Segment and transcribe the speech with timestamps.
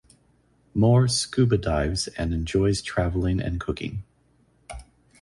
[0.75, 4.01] Mohr scuba dives and enjoys traveling and cooking.